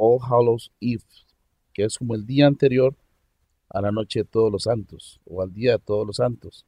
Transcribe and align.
All 0.00 0.20
Hallows 0.20 0.72
Eve, 0.80 1.02
que 1.72 1.84
es 1.84 1.98
como 1.98 2.14
el 2.14 2.24
día 2.24 2.46
anterior 2.46 2.96
a 3.68 3.80
la 3.80 3.90
noche 3.90 4.20
de 4.20 4.24
todos 4.24 4.50
los 4.50 4.62
santos 4.62 5.20
o 5.24 5.42
al 5.42 5.52
día 5.52 5.72
de 5.72 5.78
todos 5.78 6.06
los 6.06 6.16
santos. 6.16 6.64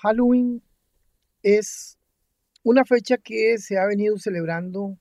Halloween 0.00 0.62
es 1.42 1.98
una 2.62 2.84
fecha 2.84 3.18
que 3.18 3.58
se 3.58 3.78
ha 3.78 3.86
venido 3.86 4.16
celebrando 4.16 4.96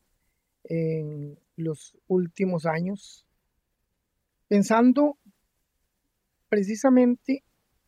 en 0.63 1.39
los 1.55 1.95
últimos 2.07 2.65
años, 2.65 3.25
pensando 4.47 5.17
precisamente 6.49 7.43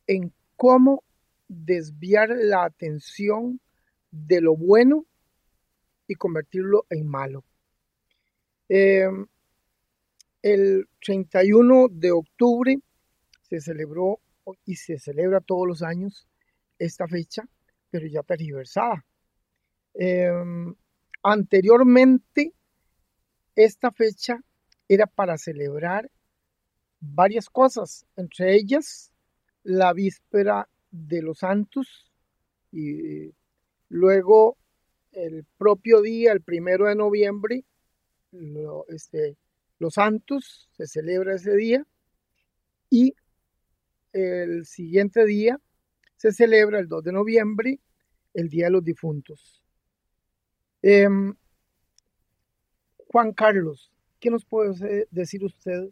en 0.09 0.33
cómo 0.55 1.03
desviar 1.47 2.29
la 2.29 2.63
atención 2.63 3.61
de 4.09 4.41
lo 4.41 4.57
bueno 4.57 5.05
y 6.07 6.15
convertirlo 6.15 6.87
en 6.89 7.07
malo. 7.07 7.45
Em, 8.69 9.27
el 10.41 10.89
31 11.05 11.89
de 11.91 12.11
octubre 12.11 12.79
se 13.43 13.61
celebró 13.61 14.19
y 14.65 14.77
se 14.77 14.97
celebra 14.97 15.41
todos 15.41 15.67
los 15.67 15.83
años 15.83 16.27
esta 16.79 17.07
fecha, 17.07 17.47
pero 17.91 18.07
ya 18.07 18.23
tergiversada. 18.23 19.05
Em, 19.93 20.73
anteriormente, 21.21 22.51
esta 23.55 23.91
fecha 23.91 24.39
era 24.87 25.05
para 25.05 25.37
celebrar 25.37 26.09
varias 26.99 27.47
cosas, 27.47 28.07
entre 28.15 28.55
ellas 28.55 29.08
la 29.69 29.93
víspera 29.93 30.67
de 30.89 31.21
los 31.21 31.39
santos 31.39 32.11
y 32.71 33.31
luego 33.89 34.57
el 35.11 35.45
propio 35.59 36.01
día, 36.01 36.31
el 36.31 36.41
primero 36.41 36.87
de 36.87 36.95
noviembre, 36.95 37.65
este, 38.87 39.37
los 39.77 39.93
santos, 39.93 40.67
se 40.71 40.87
celebra 40.87 41.35
ese 41.35 41.55
día 41.55 41.85
y 42.89 43.13
el 44.11 44.65
siguiente 44.65 45.23
día 45.25 45.61
se 46.15 46.31
celebra 46.31 46.79
el 46.79 46.87
2 46.87 47.03
de 47.03 47.11
noviembre, 47.11 47.79
el 48.33 48.49
Día 48.49 48.65
de 48.65 48.71
los 48.71 48.83
Difuntos. 48.83 49.63
Em, 50.81 51.35
Juan 53.07 53.33
Carlos, 53.33 53.91
¿qué 54.19 54.31
nos 54.31 54.45
puede 54.45 55.07
decir 55.11 55.45
usted 55.45 55.89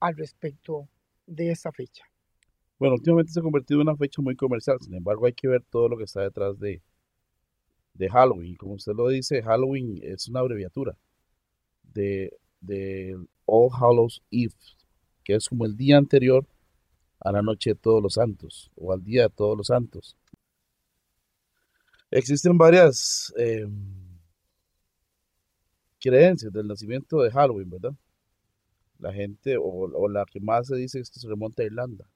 al 0.00 0.16
respecto 0.16 0.88
de 1.26 1.50
esta 1.50 1.72
fecha? 1.72 2.11
Bueno, 2.82 2.96
últimamente 2.96 3.30
se 3.30 3.38
ha 3.38 3.44
convertido 3.44 3.80
en 3.80 3.86
una 3.86 3.96
fecha 3.96 4.20
muy 4.20 4.34
comercial, 4.34 4.76
sin 4.80 4.92
embargo 4.94 5.24
hay 5.24 5.32
que 5.34 5.46
ver 5.46 5.62
todo 5.70 5.88
lo 5.88 5.96
que 5.96 6.02
está 6.02 6.22
detrás 6.22 6.58
de, 6.58 6.82
de 7.94 8.10
Halloween. 8.10 8.56
Como 8.56 8.74
usted 8.74 8.92
lo 8.92 9.06
dice, 9.06 9.40
Halloween 9.40 10.00
es 10.02 10.26
una 10.26 10.40
abreviatura 10.40 10.98
de, 11.84 12.36
de 12.60 13.16
All 13.46 13.70
Hallows 13.72 14.20
Eve, 14.32 14.56
que 15.22 15.36
es 15.36 15.48
como 15.48 15.64
el 15.64 15.76
día 15.76 15.96
anterior 15.96 16.44
a 17.20 17.30
la 17.30 17.40
noche 17.40 17.70
de 17.70 17.76
todos 17.76 18.02
los 18.02 18.14
santos 18.14 18.72
o 18.74 18.92
al 18.92 19.04
día 19.04 19.22
de 19.22 19.30
todos 19.30 19.56
los 19.56 19.68
santos. 19.68 20.16
Existen 22.10 22.58
varias 22.58 23.32
eh, 23.38 23.64
creencias 26.00 26.52
del 26.52 26.66
nacimiento 26.66 27.22
de 27.22 27.30
Halloween, 27.30 27.70
¿verdad? 27.70 27.94
La 28.98 29.12
gente, 29.12 29.56
o, 29.56 30.08
la 30.08 30.24
que 30.24 30.40
más 30.40 30.66
se 30.66 30.74
dice 30.74 30.98
es 30.98 31.12
que 31.12 31.20
se 31.20 31.28
remonta 31.28 31.62
a 31.62 31.66
Irlanda, 31.66 32.08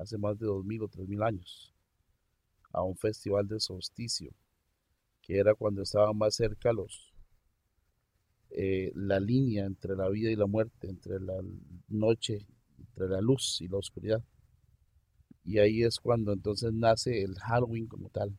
hace 0.00 0.18
más 0.18 0.38
de 0.38 0.46
2.000 0.46 0.82
o 0.82 0.88
3.000 0.88 1.22
años, 1.22 1.74
a 2.72 2.82
un 2.82 2.96
festival 2.96 3.46
de 3.46 3.60
solsticio, 3.60 4.32
que 5.20 5.38
era 5.38 5.54
cuando 5.54 5.82
estaban 5.82 6.16
más 6.16 6.34
cerca 6.34 6.72
los, 6.72 7.12
eh, 8.50 8.92
la 8.94 9.20
línea 9.20 9.66
entre 9.66 9.94
la 9.94 10.08
vida 10.08 10.30
y 10.30 10.36
la 10.36 10.46
muerte, 10.46 10.88
entre 10.88 11.20
la 11.20 11.40
noche 11.88 12.46
entre 12.80 13.08
la 13.08 13.20
luz 13.20 13.58
y 13.60 13.68
la 13.68 13.78
oscuridad. 13.78 14.22
Y 15.44 15.58
ahí 15.58 15.82
es 15.82 15.98
cuando 15.98 16.32
entonces 16.32 16.72
nace 16.72 17.22
el 17.22 17.38
Halloween 17.38 17.86
como 17.86 18.08
tal. 18.10 18.36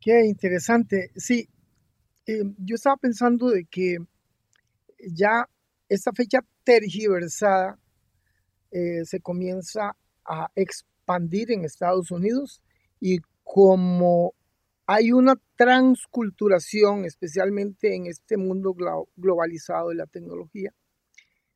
Qué 0.00 0.24
interesante. 0.26 1.10
Sí, 1.16 1.48
eh, 2.26 2.42
yo 2.58 2.74
estaba 2.74 2.96
pensando 2.96 3.50
de 3.50 3.64
que 3.64 3.98
ya 5.08 5.48
esta 5.88 6.12
fecha 6.12 6.40
tergiversada 6.64 7.78
eh, 8.70 9.04
se 9.04 9.20
comienza 9.20 9.96
a 10.24 10.50
expandir 10.54 11.50
en 11.52 11.64
Estados 11.64 12.10
Unidos 12.10 12.62
y 13.00 13.18
como 13.44 14.34
hay 14.86 15.12
una 15.12 15.36
transculturación, 15.56 17.04
especialmente 17.04 17.94
en 17.94 18.06
este 18.06 18.36
mundo 18.36 18.74
globalizado 19.16 19.90
de 19.90 19.94
la 19.94 20.06
tecnología, 20.06 20.74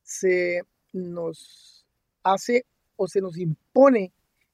se 0.02 0.62
nos 0.92 1.86
hace 2.22 2.64
o 2.96 3.08
se 3.08 3.20
nos 3.20 3.36
impone 3.36 4.12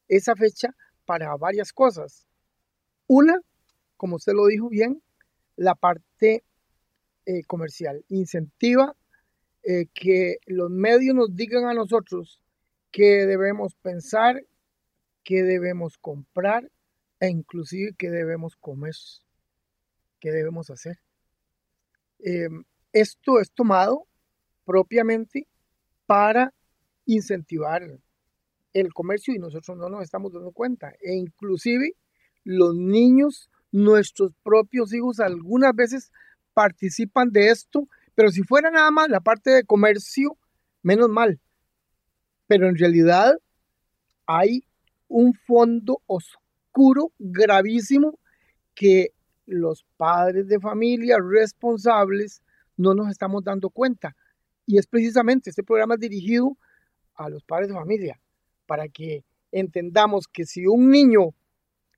esa 0.08 0.34
fecha 0.34 0.74
para 1.04 1.36
varias 1.36 1.72
cosas. 1.72 2.26
Una, 3.06 3.38
como 3.96 4.16
usted 4.16 4.32
lo 4.32 4.46
dijo 4.46 4.68
bien, 4.68 5.02
la 5.56 5.74
parte 5.74 6.44
eh, 7.26 7.44
comercial. 7.46 8.04
Incentiva 8.08 8.96
eh, 9.62 9.86
que 9.94 10.38
los 10.46 10.70
medios 10.70 11.14
nos 11.14 11.34
digan 11.36 11.66
a 11.66 11.74
nosotros 11.74 12.41
qué 12.92 13.26
debemos 13.26 13.74
pensar, 13.76 14.44
qué 15.24 15.42
debemos 15.42 15.98
comprar 15.98 16.70
e 17.18 17.28
inclusive 17.28 17.94
qué 17.98 18.10
debemos 18.10 18.56
comer, 18.56 18.94
qué 20.20 20.30
debemos 20.30 20.70
hacer. 20.70 20.98
Em, 22.18 22.64
esto 22.92 23.40
es 23.40 23.50
tomado 23.50 24.06
propiamente 24.64 25.48
para 26.06 26.52
incentivar 27.06 27.82
el 28.72 28.94
comercio 28.94 29.34
y 29.34 29.38
nosotros 29.38 29.76
no 29.76 29.88
nos 29.88 30.02
estamos 30.02 30.32
dando 30.32 30.52
cuenta. 30.52 30.92
E 31.00 31.14
inclusive 31.14 31.96
los 32.44 32.74
niños, 32.74 33.50
nuestros 33.70 34.32
propios 34.42 34.92
hijos, 34.92 35.20
algunas 35.20 35.74
veces 35.74 36.12
participan 36.54 37.30
de 37.30 37.48
esto, 37.48 37.88
pero 38.14 38.30
si 38.30 38.42
fuera 38.42 38.70
nada 38.70 38.90
más 38.90 39.08
la 39.08 39.20
parte 39.20 39.50
de 39.50 39.64
comercio, 39.64 40.36
menos 40.82 41.08
mal. 41.08 41.40
Pero 42.52 42.68
en 42.68 42.76
realidad 42.76 43.34
hay 44.26 44.62
un 45.08 45.32
fondo 45.32 46.02
oscuro 46.04 47.10
gravísimo 47.18 48.18
que 48.74 49.14
los 49.46 49.86
padres 49.96 50.48
de 50.48 50.60
familia 50.60 51.16
responsables 51.18 52.42
no 52.76 52.92
nos 52.92 53.08
estamos 53.08 53.42
dando 53.42 53.70
cuenta. 53.70 54.14
Y 54.66 54.76
es 54.76 54.86
precisamente 54.86 55.48
este 55.48 55.62
programa 55.62 55.96
dirigido 55.96 56.58
a 57.14 57.30
los 57.30 57.42
padres 57.42 57.68
de 57.68 57.74
familia, 57.74 58.20
para 58.66 58.86
que 58.86 59.24
entendamos 59.50 60.28
que 60.28 60.44
si 60.44 60.66
un 60.66 60.90
niño 60.90 61.30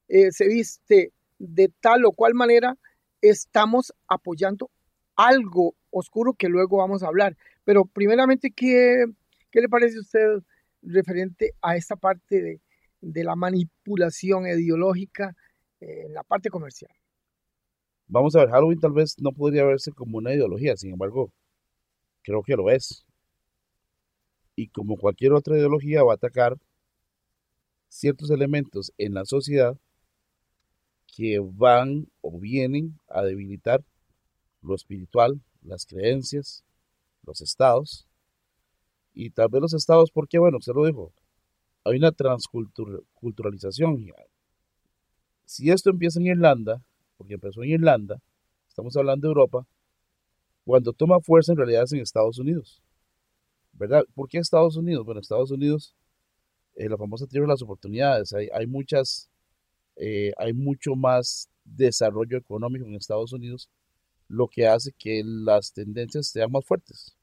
eh, 0.06 0.31
se 0.31 0.47
viste 0.47 1.10
de 1.41 1.69
tal 1.81 2.04
o 2.04 2.12
cual 2.12 2.34
manera, 2.34 2.78
estamos 3.22 3.93
apoyando 4.06 4.70
algo 5.16 5.75
oscuro 5.91 6.32
que 6.32 6.48
luego 6.48 6.76
vamos 6.76 7.03
a 7.03 7.09
hablar. 7.09 7.37
Pero 7.64 7.87
primeramente, 7.87 8.53
¿qué, 8.53 9.06
qué 9.54 9.60
le 9.60 9.69
parece 9.69 9.98
a 9.98 10.00
usted 10.00 10.42
referente 10.82 11.53
a 11.62 11.76
esta 11.76 11.94
parte 11.94 12.42
de, 12.42 12.60
de 13.00 13.22
la 13.22 13.37
manipulación 13.37 14.48
ideológica 14.48 15.37
en 15.78 16.12
la 16.12 16.25
parte 16.25 16.50
comercial? 16.50 16.91
Vamos 18.09 18.34
a 18.34 18.41
ver, 18.41 18.50
Halloween 18.50 18.81
tal 18.81 18.93
vez 18.93 19.14
no 19.20 19.31
podría 19.31 19.64
verse 19.64 19.93
como 19.93 20.19
una 20.19 20.34
ideología, 20.34 20.76
sin 20.76 20.91
embargo, 20.91 21.32
creo 22.22 22.43
que 22.43 22.56
lo 22.56 22.69
es. 22.69 23.06
Y 24.56 24.66
como 24.69 24.97
cualquier 24.97 25.32
otra 25.32 25.56
ideología 25.56 26.03
va 26.03 26.14
a 26.14 26.16
atacar 26.16 26.59
ciertos 27.88 28.31
elementos 28.31 28.93
en 28.99 29.14
la 29.14 29.25
sociedad 29.25 29.79
que 31.06 31.38
van 31.40 32.08
o 32.23 32.40
vienen 32.40 32.99
a 33.06 33.23
debilitar 33.23 33.84
lo 34.62 34.75
espiritual, 34.75 35.40
las 35.62 35.87
creencias, 35.87 36.64
los 37.23 37.40
estados. 37.40 38.08
Y 39.14 39.31
tal 39.31 39.49
vez 39.49 39.62
los 39.62 39.75
estados, 39.75 40.11
porque 40.11 40.38
bueno, 40.38 40.58
usted 40.58 40.72
lo 40.75 40.84
dijo, 40.84 41.12
hay 41.84 41.96
una 41.96 42.12
transculturalización. 42.12 44.06
Si 45.44 45.70
esto 45.70 45.90
empieza 45.90 46.19
en 46.19 46.26
Irlanda, 46.26 46.82
porque 47.16 47.34
empezó 47.34 47.62
en 47.62 47.70
Irlanda, 47.70 48.20
estamos 48.69 48.96
hablando 48.96 49.28
de 49.28 49.31
Europa, 49.31 49.66
cuando 50.64 50.93
toma 50.93 51.20
fuerza 51.20 51.52
en 51.52 51.58
realidad 51.58 51.84
es 51.84 51.93
en 51.93 52.00
Estados 52.00 52.38
Unidos. 52.38 52.82
¿Verdad? 53.72 54.05
¿Por 54.14 54.28
qué 54.28 54.38
Estados 54.38 54.76
Unidos? 54.76 55.05
Bueno, 55.05 55.20
Estados 55.20 55.50
Unidos, 55.50 55.94
eh, 56.75 56.88
la 56.88 56.96
famosa 56.96 57.26
tierra 57.26 57.46
de 57.46 57.52
las 57.52 57.62
oportunidades, 57.62 58.32
hay, 58.32 58.49
hay 58.52 58.67
muchas, 58.67 59.28
eh, 59.96 60.32
hay 60.38 60.52
mucho 60.52 60.94
más 60.96 61.49
desarrollo 61.64 62.37
económico 62.37 62.87
en 62.87 62.94
Estados 62.94 63.32
Unidos, 63.32 63.69
lo 64.28 64.49
que 64.49 64.67
hace 64.67 64.93
que 64.99 65.22
las 65.25 65.72
tendencias 65.72 66.28
sean 66.28 66.50
más 66.50 66.64
fuertes. 66.64 67.17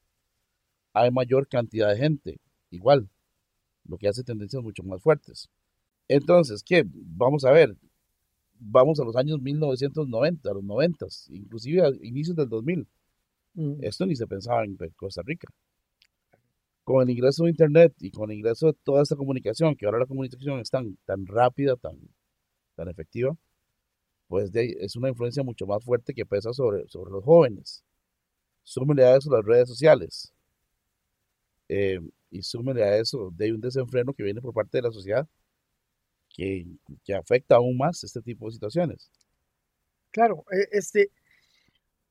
Hay 0.92 1.10
mayor 1.10 1.48
cantidad 1.48 1.88
de 1.88 1.96
gente, 1.96 2.40
igual, 2.70 3.08
lo 3.84 3.98
que 3.98 4.08
hace 4.08 4.22
tendencias 4.22 4.62
mucho 4.62 4.82
más 4.82 5.02
fuertes. 5.02 5.48
Entonces, 6.08 6.62
¿qué? 6.62 6.84
Vamos 6.86 7.44
a 7.44 7.52
ver, 7.52 7.76
vamos 8.58 9.00
a 9.00 9.04
los 9.04 9.16
años 9.16 9.40
1990, 9.40 10.50
a 10.50 10.54
los 10.54 10.64
90, 10.64 11.06
inclusive 11.30 11.82
a 11.82 11.90
inicios 12.02 12.36
del 12.36 12.48
2000. 12.48 12.86
Mm. 13.54 13.74
Esto 13.80 14.06
ni 14.06 14.16
se 14.16 14.26
pensaba 14.26 14.64
en 14.64 14.76
Costa 14.96 15.22
Rica. 15.24 15.48
Con 16.84 17.02
el 17.02 17.10
ingreso 17.10 17.44
de 17.44 17.50
Internet 17.50 17.94
y 18.00 18.10
con 18.10 18.30
el 18.30 18.38
ingreso 18.38 18.66
de 18.66 18.74
toda 18.82 19.02
esta 19.02 19.16
comunicación, 19.16 19.76
que 19.76 19.86
ahora 19.86 19.98
la 19.98 20.06
comunicación 20.06 20.60
es 20.60 20.70
tan, 20.70 20.96
tan 21.04 21.26
rápida, 21.26 21.76
tan, 21.76 21.96
tan 22.74 22.88
efectiva, 22.88 23.36
pues 24.28 24.50
es 24.54 24.96
una 24.96 25.10
influencia 25.10 25.42
mucho 25.42 25.66
más 25.66 25.84
fuerte 25.84 26.14
que 26.14 26.26
pesa 26.26 26.52
sobre, 26.52 26.88
sobre 26.88 27.12
los 27.12 27.22
jóvenes. 27.24 27.84
Súmele 28.64 29.04
a 29.04 29.16
eso 29.16 29.30
las 29.30 29.44
redes 29.44 29.68
sociales. 29.68 30.32
Eh, 31.74 31.98
y 32.30 32.42
súmele 32.42 32.84
a 32.84 32.98
eso 32.98 33.32
de 33.34 33.50
un 33.50 33.60
desenfreno 33.62 34.12
que 34.12 34.22
viene 34.22 34.42
por 34.42 34.52
parte 34.52 34.76
de 34.76 34.82
la 34.82 34.90
sociedad 34.90 35.26
que, 36.28 36.66
que 37.02 37.14
afecta 37.14 37.56
aún 37.56 37.78
más 37.78 38.04
este 38.04 38.20
tipo 38.20 38.44
de 38.44 38.52
situaciones. 38.52 39.10
Claro, 40.10 40.44
e, 40.52 40.68
este, 40.76 41.10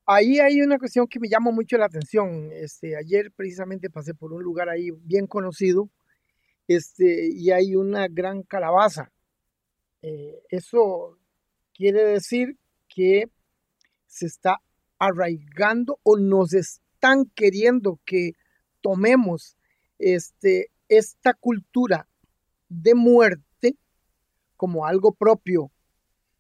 ahí 0.08 0.40
hay 0.40 0.62
una 0.62 0.80
cuestión 0.80 1.06
que 1.06 1.20
me 1.20 1.30
llama 1.30 1.52
mucho 1.52 1.78
la 1.78 1.86
atención. 1.86 2.50
Este, 2.52 2.96
ayer 2.96 3.32
precisamente 3.32 3.92
pasé 3.92 4.16
por 4.16 4.34
un 4.34 4.42
lugar 4.42 4.68
ahí 4.68 4.90
bien 5.04 5.28
conocido 5.28 5.92
este, 6.68 7.30
y 7.32 7.52
hay 7.52 7.76
una 7.76 8.08
gran 8.08 8.42
calabaza. 8.42 9.12
Eh, 10.02 10.42
eso 10.50 11.20
quiere 11.76 12.04
decir 12.04 12.58
que 12.88 13.30
se 14.08 14.26
está 14.26 14.60
arraigando 14.98 16.00
o 16.02 16.18
nos 16.18 16.52
están 16.54 17.26
queriendo 17.36 18.00
que 18.06 18.34
tomemos 18.82 19.58
este, 20.00 20.72
esta 20.90 21.34
cultura 21.34 22.08
de 22.70 22.96
muerte 22.96 23.76
como 24.58 24.86
algo 24.86 25.12
propio. 25.12 25.72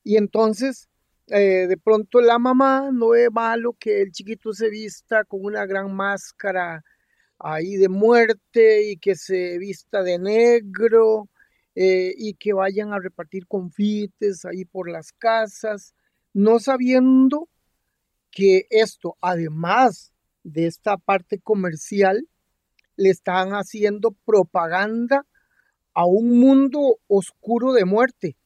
Y 0.04 0.18
entonces, 0.18 0.90
eh, 1.28 1.68
de 1.68 1.78
pronto 1.78 2.22
la 2.22 2.40
mamá 2.40 2.90
no 2.92 3.10
ve 3.10 3.30
malo 3.30 3.74
que 3.80 4.02
el 4.02 4.12
chiquito 4.12 4.54
se 4.54 4.70
vista 4.70 5.24
con 5.24 5.46
una 5.46 5.66
gran 5.66 5.96
máscara 5.96 6.84
ahí 7.40 7.78
de 7.78 7.90
muerte 7.90 8.90
y 8.92 8.98
que 8.98 9.16
se 9.16 9.58
vista 9.58 10.04
de 10.04 10.20
negro 10.20 11.30
eh, 11.76 12.14
y 12.18 12.34
que 12.36 12.54
vayan 12.54 12.94
a 12.94 13.00
repartir 13.00 13.48
confites 13.48 14.46
ahí 14.46 14.66
por 14.66 14.90
las 14.90 15.14
casas, 15.14 15.96
no 16.34 16.60
sabiendo 16.60 17.48
que 18.30 18.68
esto, 18.70 19.18
además 19.22 20.14
de 20.44 20.68
esta 20.68 20.98
parte 20.98 21.40
comercial, 21.40 22.28
le 23.02 23.10
están 23.10 23.54
haciendo 23.54 24.12
propaganda 24.26 25.26
a 25.96 26.06
un 26.06 26.40
mundo 26.40 27.00
oscuro 27.08 27.74
de 27.74 27.84
muerte. 27.84 28.38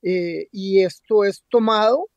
Eh, 0.00 0.46
y 0.52 0.82
esto 0.82 1.24
es 1.24 1.42
tomado 1.48 2.08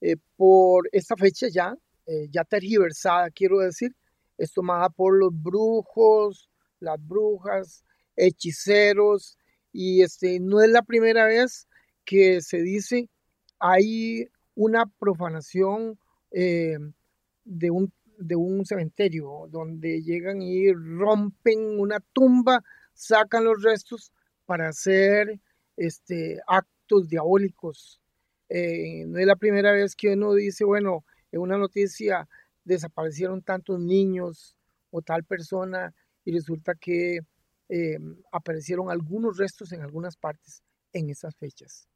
eh, 0.00 0.16
por 0.36 0.88
esta 0.92 1.14
fecha 1.16 1.48
ya, 1.52 1.76
eh, 2.06 2.28
ya 2.30 2.44
tergiversada, 2.44 3.30
quiero 3.30 3.58
decir, 3.58 3.94
es 4.38 4.52
tomada 4.52 4.88
por 4.88 5.18
los 5.18 5.32
brujos, 5.34 6.48
las 6.80 6.96
brujas, 7.06 7.84
hechiceros, 8.16 9.36
y 9.72 10.00
este, 10.00 10.40
no 10.40 10.62
es 10.62 10.70
la 10.70 10.82
primera 10.82 11.26
vez 11.26 11.68
que 12.06 12.40
se 12.40 12.62
dice 12.62 13.10
hay 13.58 14.28
una 14.54 14.86
profanación 14.98 15.98
de 16.30 17.70
un 17.70 17.92
de 18.18 18.36
un 18.36 18.64
cementerio 18.64 19.48
donde 19.50 20.02
llegan 20.02 20.42
y 20.42 20.72
rompen 20.72 21.78
una 21.78 22.00
tumba, 22.12 22.62
sacan 22.94 23.44
los 23.44 23.62
restos 23.62 24.12
para 24.46 24.68
hacer 24.68 25.40
este, 25.76 26.40
actos 26.46 27.08
diabólicos. 27.08 28.00
Eh, 28.48 29.04
no 29.06 29.18
es 29.18 29.26
la 29.26 29.36
primera 29.36 29.72
vez 29.72 29.94
que 29.94 30.14
uno 30.14 30.34
dice, 30.34 30.64
bueno, 30.64 31.04
en 31.32 31.40
una 31.40 31.58
noticia 31.58 32.28
desaparecieron 32.64 33.42
tantos 33.42 33.80
niños 33.80 34.56
o 34.90 35.02
tal 35.02 35.24
persona 35.24 35.94
y 36.24 36.32
resulta 36.32 36.74
que 36.74 37.20
eh, 37.68 37.98
aparecieron 38.32 38.90
algunos 38.90 39.36
restos 39.36 39.72
en 39.72 39.82
algunas 39.82 40.16
partes 40.16 40.62
en 40.92 41.10
esas 41.10 41.36
fechas. 41.36 41.88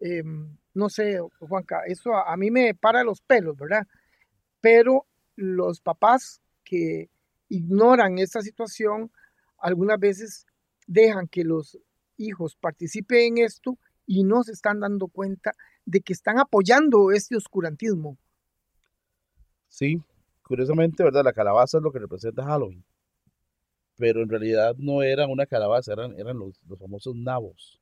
Eh, 0.00 0.22
no 0.74 0.88
sé, 0.88 1.18
Juanca, 1.40 1.82
eso 1.86 2.14
a, 2.14 2.32
a, 2.32 2.36
mí 2.36 2.50
me 2.50 2.74
para 2.74 3.02
los 3.02 3.20
pelos, 3.20 3.56
¿verdad? 3.56 3.86
Pero 4.60 5.06
los 5.38 5.80
papás 5.80 6.40
que 6.64 7.10
ignoran 7.48 8.18
esta 8.18 8.40
situación 8.42 9.12
algunas 9.56 9.98
veces 9.98 10.46
dejan 10.86 11.28
que 11.28 11.44
los 11.44 11.78
hijos 12.16 12.56
participen 12.56 13.38
en 13.38 13.44
esto 13.44 13.78
y 14.04 14.24
no 14.24 14.42
se 14.42 14.52
están 14.52 14.80
dando 14.80 15.06
cuenta 15.06 15.52
de 15.84 16.00
que 16.00 16.12
están 16.12 16.38
apoyando 16.38 17.12
este 17.12 17.36
oscurantismo. 17.36 18.18
Sí, 19.68 20.02
curiosamente, 20.42 21.04
¿verdad? 21.04 21.24
La 21.24 21.32
calabaza 21.32 21.78
es 21.78 21.84
lo 21.84 21.92
que 21.92 22.00
representa 22.00 22.44
Halloween. 22.44 22.84
Pero 23.96 24.22
en 24.22 24.28
realidad 24.28 24.74
no 24.76 25.02
era 25.02 25.26
una 25.26 25.46
calabaza, 25.46 25.92
eran, 25.92 26.18
eran 26.18 26.38
los, 26.38 26.58
famosos 26.78 27.14
nabos. 27.14 27.80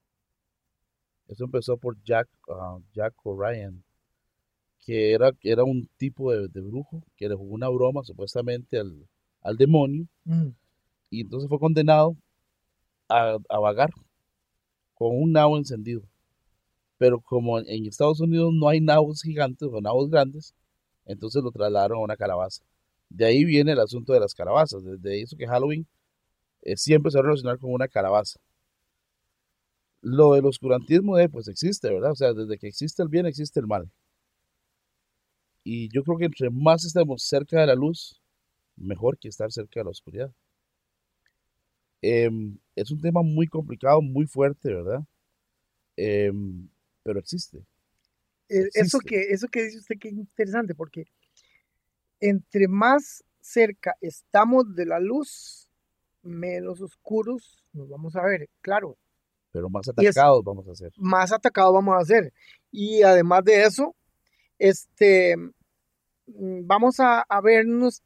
Eso 1.29 1.45
empezó 1.45 1.77
por 1.79 1.97
Jack, 2.03 2.29
uh, 2.49 2.83
Jack 2.93 3.15
O'Ryan, 3.25 3.83
que 4.85 5.13
era, 5.13 5.33
era 5.43 5.65
un 5.65 5.89
tipo 5.97 6.33
de, 6.33 6.61
brujo 6.61 7.03
que 7.17 7.29
le 7.29 7.35
jugó 7.35 7.55
una 7.55 7.69
broma 7.69 8.03
supuestamente 8.05 8.79
al, 8.79 9.57
demonio 9.57 10.07
mm. 10.25 10.49
y 11.11 11.21
entonces 11.21 11.49
fue 11.49 11.59
condenado 11.59 12.17
a, 13.09 13.39
vagar 13.59 13.91
con 14.95 15.11
un 15.17 15.33
nabo 15.33 15.57
encendido. 15.57 16.03
Pero 16.99 17.21
como 17.21 17.59
en 17.59 17.87
Estados 17.87 18.21
Unidos 18.21 18.53
no 18.55 18.69
hay 18.69 18.81
nabos 18.81 19.23
gigantes 19.23 19.69
o 19.71 19.81
nabos 19.81 20.11
grandes, 20.11 20.55
entonces 21.05 21.43
lo 21.43 21.51
trasladaron 21.51 21.99
a 21.99 22.03
una 22.03 22.17
calabaza. 22.17 22.63
De 23.09 23.25
ahí 23.25 23.45
viene 23.45 23.73
el 23.73 23.81
asunto 23.81 24.13
de 24.13 24.21
las 24.21 24.35
calabazas, 24.35 24.83
desde 24.83 25.21
eso 25.21 25.37
que 25.37 25.47
Halloween 25.47 25.87
eh, 26.63 26.77
siempre 26.77 27.11
se 27.11 27.19
va 27.19 27.21
a 27.21 27.27
relacionar 27.27 27.59
con 27.59 27.73
una 27.73 27.87
calabaza. 27.87 28.41
Lo 30.01 30.35
del 30.35 30.47
oscurantismo, 30.47 31.19
eh, 31.19 31.29
pues 31.29 31.49
existe, 31.49 31.89
¿verdad? 31.93 32.13
O 32.13 32.17
sea, 32.17 32.33
desde 32.33 32.59
que 32.59 32.69
existe 32.69 33.03
el 33.03 33.09
bien, 33.09 33.27
existe 33.27 33.61
el 33.61 33.67
mal. 33.67 33.91
Y 35.69 35.89
yo 35.89 36.05
creo 36.05 36.17
que 36.17 36.27
entre 36.27 36.49
más 36.49 36.85
estemos 36.85 37.25
cerca 37.25 37.61
de 37.61 37.67
la 37.67 37.75
luz, 37.75 38.23
mejor 38.77 39.19
que 39.19 39.27
estar 39.27 39.51
cerca 39.51 39.81
de 39.81 39.85
la 39.85 39.91
oscuridad. 39.91 40.31
Em, 42.01 42.57
es 42.77 42.93
un 42.93 43.01
tema 43.01 43.23
muy 43.23 43.49
complicado, 43.49 44.01
muy 44.01 44.29
fuerte, 44.29 44.73
¿verdad? 44.73 45.03
Em, 45.97 46.69
pero 47.03 47.19
existe. 47.19 47.59
Eh, 48.49 48.69
eso 48.75 49.01
que, 49.01 49.23
eso 49.23 49.49
que 49.49 49.65
dice 49.65 49.79
usted 49.79 49.99
que 49.99 50.07
es 50.07 50.15
interesante, 50.15 50.73
porque 50.77 51.09
entre 52.21 52.69
más 52.69 53.25
cerca 53.41 53.97
estamos 54.01 54.73
de 54.77 54.87
la 54.87 55.01
luz, 55.01 55.69
menos 56.23 56.81
oscuros 56.81 57.65
nos 57.73 57.89
vamos 57.89 58.15
a 58.15 58.23
ver, 58.23 58.49
claro. 58.61 58.97
Pero 59.51 59.69
más 59.69 59.89
atacados 59.89 60.45
vamos 60.45 60.69
a 60.69 60.77
ser. 60.77 60.93
Más 60.97 61.33
atacados 61.33 61.75
vamos 61.75 62.01
a 62.01 62.05
ser. 62.05 62.33
Y 62.71 63.03
además 63.03 63.43
de 63.43 63.65
eso, 63.65 63.97
este, 64.61 65.35
vamos 66.27 66.97
a, 67.01 67.25
vernos 67.43 68.03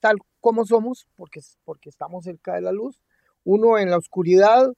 tal 0.00 0.18
como 0.40 0.64
somos, 0.66 1.06
porque, 1.16 1.40
porque 1.64 1.88
estamos 1.88 2.24
cerca 2.24 2.54
de 2.54 2.62
la 2.62 2.72
luz. 2.72 3.00
Uno 3.44 3.78
en 3.78 3.90
la 3.90 3.96
oscuridad 3.96 4.72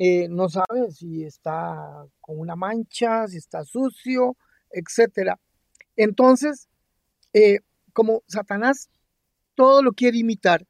eh, 0.00 0.28
no 0.28 0.48
sabe 0.48 0.92
si 0.92 1.24
está 1.24 2.06
con 2.20 2.38
una 2.38 2.54
mancha, 2.54 3.26
si 3.26 3.38
está 3.38 3.64
sucio, 3.64 4.36
etc. 4.70 5.34
Entonces, 5.96 6.68
eh, 7.32 7.58
como 7.92 8.22
Satanás 8.28 8.90
todo 9.56 9.82
lo 9.82 9.92
quiere 9.92 10.18
imitar, 10.18 10.64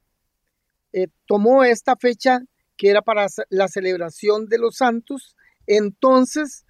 eh, 0.93 1.09
tomó 1.27 1.63
esta 1.63 1.95
fecha 1.95 2.39
que 2.75 2.89
era 2.89 3.03
para 3.03 3.27
la 3.49 3.67
celebración 3.67 4.47
de 4.47 4.57
los 4.57 4.77
santos, 4.77 5.35
entonces 5.67 6.65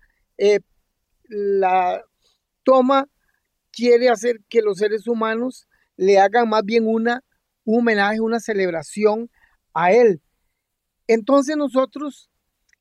la 1.29 2.03
toma 2.63 3.07
quiere 3.79 4.09
hacer 4.09 4.41
que 4.49 4.61
los 4.61 4.79
seres 4.79 5.07
humanos 5.07 5.65
le 5.95 6.19
hagan 6.19 6.49
más 6.49 6.65
bien 6.65 6.85
una, 6.85 7.23
un 7.63 7.79
homenaje, 7.79 8.19
una 8.19 8.41
celebración 8.41 9.31
a 9.73 9.93
él. 9.93 10.21
Entonces 11.07 11.55
nosotros 11.55 12.29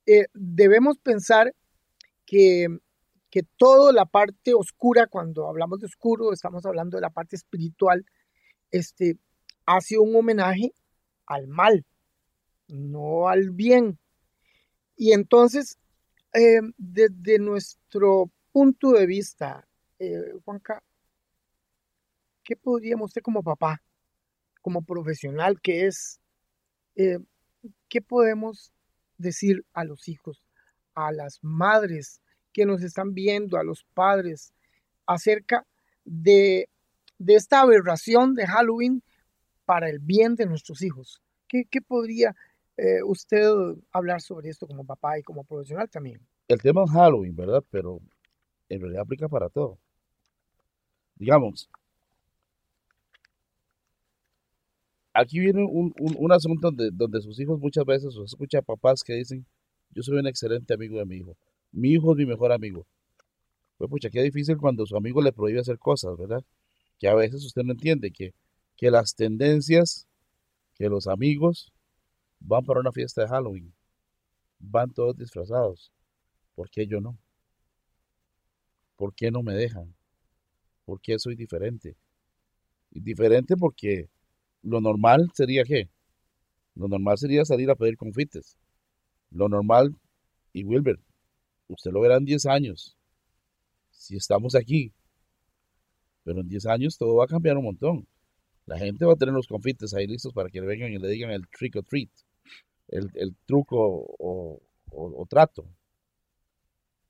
eh, 0.07 0.26
debemos 0.35 0.99
pensar 0.99 1.55
que, 2.26 2.67
que 3.31 3.45
toda 3.57 3.93
la 3.93 4.07
parte 4.07 4.55
oscura, 4.55 5.07
cuando 5.07 5.49
hablamos 5.49 5.78
de 5.78 5.87
oscuro, 5.87 6.33
estamos 6.33 6.67
hablando 6.67 6.97
de 6.97 7.02
la 7.02 7.11
parte 7.11 7.37
espiritual, 7.37 8.05
este, 8.73 9.19
hace 9.67 9.99
un 9.99 10.17
homenaje 10.17 10.73
al 11.26 11.47
mal, 11.47 11.87
no 12.67 13.28
al 13.28 13.50
bien. 13.50 14.00
Y 14.97 15.12
entonces, 15.12 15.78
eh, 16.35 16.61
desde 16.76 17.38
nuestro 17.38 18.33
punto 18.50 18.90
de 18.90 19.07
vista 19.07 19.69
eh, 20.00 20.33
Juanca, 20.45 20.83
¿qué 22.49 22.57
podríamos 22.57 23.09
usted 23.09 23.21
como 23.21 23.43
papá, 23.43 23.83
como 24.62 24.81
profesional 24.81 25.61
que 25.61 25.87
es, 25.87 26.19
eh, 26.97 27.19
qué 27.90 28.00
podemos 28.00 28.73
decir 29.19 29.67
a 29.75 29.85
los 29.85 30.09
hijos, 30.09 30.43
a 30.95 31.12
las 31.12 31.40
madres 31.43 32.23
que 32.55 32.64
nos 32.64 32.83
están 32.83 33.12
viendo, 33.12 33.59
a 33.59 33.64
los 33.64 33.85
padres, 33.93 34.55
acerca 35.07 35.67
de, 36.07 36.71
esta 37.19 37.61
aberración 37.61 38.35
de 38.35 38.47
Halloween 38.47 39.02
para 39.67 39.90
el 39.90 39.99
bien 39.99 40.35
de 40.35 40.47
nuestros 40.47 40.81
hijos? 40.81 41.21
¿Qué, 41.49 41.83
podría 41.87 42.35
eh, 42.78 43.02
usted 43.05 43.45
hablar 43.93 44.23
sobre 44.23 44.49
esto 44.49 44.67
como 44.67 44.87
papá 44.87 45.19
y 45.19 45.23
como 45.23 45.45
profesional 45.45 45.90
también? 45.90 46.26
El 46.49 46.62
tema 46.62 46.85
es 46.85 46.90
Halloween, 46.93 47.37
¿verdad? 47.37 47.62
Pero 47.69 48.00
en 48.71 48.81
realidad 48.81 49.02
aplica 49.02 49.28
para 49.28 49.50
todo. 49.50 49.78
Digamos, 51.14 51.69
aquí 55.18 55.40
viene 55.40 55.64
un, 55.64 55.92
un, 55.98 56.32
asunto 56.32 56.70
donde, 56.70 56.90
donde, 56.92 57.20
sus 57.20 57.38
hijos 57.40 57.58
muchas 57.58 57.84
veces, 57.84 58.16
o 58.16 58.25
escucha 58.25 58.62
papás 58.62 59.02
que 59.02 59.14
dicen, 59.14 59.44
yo 59.90 60.02
soy 60.02 60.18
un 60.18 60.26
excelente 60.26 60.75
amigo 60.75 60.98
de 60.98 61.06
mi 61.06 61.16
hijo, 61.16 61.37
mi 61.72 61.90
hijo 61.90 62.12
es 62.12 62.18
mi 62.18 62.26
mejor 62.26 62.52
amigo. 62.52 62.87
Pues 63.76 63.90
pucha, 63.90 64.10
qué 64.10 64.22
difícil 64.22 64.56
cuando 64.58 64.87
su 64.87 64.96
amigo 64.96 65.20
le 65.22 65.32
prohíbe 65.32 65.60
hacer 65.60 65.78
cosas, 65.78 66.16
¿verdad? 66.16 66.44
Que 66.98 67.08
a 67.08 67.14
veces 67.14 67.44
usted 67.44 67.62
no 67.62 67.72
entiende 67.72 68.10
que, 68.10 68.32
que 68.76 68.90
las 68.90 69.14
tendencias, 69.14 70.06
que 70.75 70.88
los 70.88 71.06
amigos 71.06 71.72
van 72.40 72.64
para 72.64 72.80
una 72.80 72.92
fiesta 72.92 73.22
de 73.22 73.28
Halloween, 73.28 73.72
van 74.58 74.92
todos 74.92 75.16
disfrazados. 75.16 75.92
¿Por 76.54 76.70
qué 76.70 76.87
yo 76.87 77.00
no? 77.00 77.16
¿Por 78.96 79.14
qué 79.14 79.30
no 79.30 79.42
me 79.42 79.54
dejan? 79.54 79.94
¿Por 80.84 81.00
qué 81.00 81.18
soy 81.18 81.37
diferente? 81.37 81.96
Diferente 82.90 83.56
porque 83.56 84.08
lo 84.68 84.80
normal 84.80 85.30
sería 85.34 85.64
qué? 85.64 85.88
Lo 86.75 86.88
normal 86.88 87.18
sería 87.18 87.44
salir 87.44 87.70
a 87.70 87.75
pedir 87.75 87.96
confites. 87.96 88.56
Lo 89.30 89.48
normal, 89.48 89.94
y 90.52 90.64
Wilber, 90.64 90.98
usted 91.68 91.90
lo 91.90 92.00
verá 92.00 92.16
en 92.16 92.25
10 92.25 92.46
años, 92.46 92.96
si 93.90 94.16
estamos 94.16 94.54
aquí. 94.54 94.92
Pero 96.25 96.40
en 96.40 96.48
10 96.48 96.66
años 96.66 96.96
todo 96.96 97.16
va 97.16 97.25
a 97.25 97.28
cambiar 97.28 97.56
un 97.56 97.64
montón. 97.64 98.06
La 98.66 98.78
gente 98.78 99.04
va 99.04 99.14
a 99.14 99.16
tener 99.16 99.34
los 99.34 99.46
confites 99.46 99.94
ahí 99.94 100.06
listos 100.06 100.32
para 100.32 100.50
que 100.50 100.60
le 100.60 100.66
vengan 100.66 100.92
y 100.92 100.98
le 100.98 101.08
digan 101.08 101.30
el 101.30 101.48
trick 101.48 101.76
or 101.76 101.84
treat, 101.84 102.10
el, 102.88 103.34
truco 103.46 104.06
o 104.18 105.26
trato. 105.28 105.66